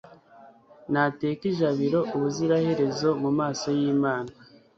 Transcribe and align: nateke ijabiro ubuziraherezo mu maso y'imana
nateke 0.91 1.43
ijabiro 1.51 1.99
ubuziraherezo 2.15 3.09
mu 3.21 3.29
maso 3.39 3.67
y'imana 3.77 4.31